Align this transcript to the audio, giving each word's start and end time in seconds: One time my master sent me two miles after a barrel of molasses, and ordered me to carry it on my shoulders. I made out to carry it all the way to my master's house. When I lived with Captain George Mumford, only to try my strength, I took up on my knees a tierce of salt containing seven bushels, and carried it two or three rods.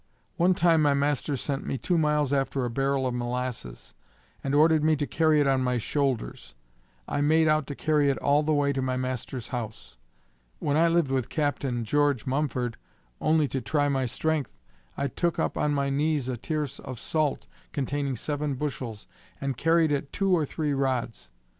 One 0.35 0.55
time 0.55 0.81
my 0.81 0.95
master 0.95 1.37
sent 1.37 1.67
me 1.67 1.77
two 1.77 1.95
miles 1.95 2.33
after 2.33 2.65
a 2.65 2.71
barrel 2.71 3.05
of 3.05 3.13
molasses, 3.13 3.93
and 4.43 4.55
ordered 4.55 4.83
me 4.83 4.95
to 4.95 5.05
carry 5.05 5.39
it 5.39 5.45
on 5.45 5.61
my 5.61 5.77
shoulders. 5.77 6.55
I 7.07 7.21
made 7.21 7.47
out 7.47 7.67
to 7.67 7.75
carry 7.75 8.09
it 8.09 8.17
all 8.17 8.41
the 8.41 8.51
way 8.51 8.73
to 8.73 8.81
my 8.81 8.97
master's 8.97 9.49
house. 9.49 9.97
When 10.57 10.75
I 10.75 10.87
lived 10.87 11.11
with 11.11 11.29
Captain 11.29 11.85
George 11.85 12.25
Mumford, 12.25 12.77
only 13.21 13.47
to 13.49 13.61
try 13.61 13.89
my 13.89 14.07
strength, 14.07 14.57
I 14.97 15.05
took 15.07 15.37
up 15.37 15.55
on 15.55 15.71
my 15.71 15.91
knees 15.91 16.27
a 16.29 16.35
tierce 16.35 16.79
of 16.79 16.99
salt 16.99 17.45
containing 17.71 18.15
seven 18.15 18.55
bushels, 18.55 19.05
and 19.39 19.55
carried 19.55 19.91
it 19.91 20.11
two 20.11 20.35
or 20.35 20.47
three 20.47 20.73
rods. 20.73 21.29